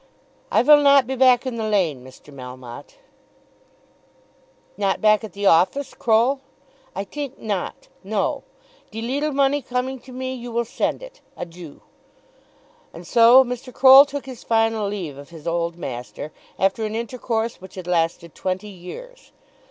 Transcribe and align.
"I 0.51 0.63
vill 0.63 0.81
not 0.81 1.05
be 1.05 1.15
back 1.15 1.45
in 1.45 1.57
the 1.57 1.63
Lane, 1.69 2.03
Mr. 2.03 2.33
Melmotte." 2.33 2.95
"Not 4.75 4.99
back 4.99 5.23
at 5.23 5.33
the 5.33 5.45
office, 5.45 5.93
Croll?" 5.93 6.41
"I 6.95 7.05
tink 7.05 7.37
not; 7.37 7.87
no. 8.03 8.41
De 8.89 8.99
leetle 8.99 9.31
money 9.31 9.61
coming 9.61 9.99
to 9.99 10.11
me, 10.11 10.33
you 10.33 10.51
will 10.51 10.65
send 10.65 11.03
it. 11.03 11.21
Adieu." 11.37 11.81
And 12.95 13.05
so 13.05 13.43
Mr. 13.45 13.71
Croll 13.71 14.07
took 14.07 14.25
his 14.25 14.43
final 14.43 14.87
leave 14.87 15.19
of 15.19 15.29
his 15.29 15.45
old 15.47 15.77
master 15.77 16.31
after 16.57 16.83
an 16.83 16.95
intercourse 16.95 17.61
which 17.61 17.75
had 17.75 17.85
lasted 17.85 18.33
twenty 18.33 18.69
years. 18.69 19.31